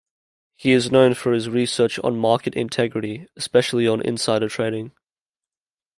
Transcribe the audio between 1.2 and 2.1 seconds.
his research